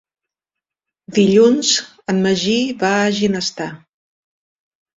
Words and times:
Dilluns 1.17 1.75
en 2.15 2.23
Magí 2.25 2.57
va 2.81 2.95
a 3.05 3.15
Ginestar. 3.21 3.71